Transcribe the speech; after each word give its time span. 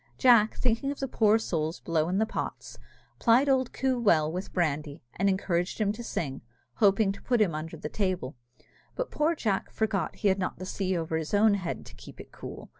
Jack, 0.17 0.55
thinking 0.55 0.89
of 0.91 0.99
the 0.99 1.07
poor 1.07 1.37
souls 1.37 1.79
below 1.79 2.09
in 2.09 2.17
the 2.17 2.25
pots, 2.25 2.79
plied 3.19 3.47
old 3.47 3.71
Coo 3.71 3.99
well 3.99 4.31
with 4.31 4.51
brandy, 4.51 5.03
and 5.15 5.29
encouraged 5.29 5.79
him 5.79 5.91
to 5.91 6.03
sing, 6.03 6.41
hoping 6.77 7.11
to 7.11 7.21
put 7.21 7.39
him 7.39 7.53
under 7.53 7.77
the 7.77 7.87
table, 7.87 8.35
but 8.95 9.11
poor 9.11 9.35
Jack 9.35 9.69
forgot 9.69 10.13
that 10.13 10.19
he 10.21 10.29
had 10.29 10.39
not 10.39 10.57
the 10.57 10.65
sea 10.65 10.97
over 10.97 11.17
his 11.17 11.35
own 11.35 11.53
head 11.53 11.85
to 11.85 11.93
keep 11.93 12.19
it 12.19 12.31
cool. 12.31 12.67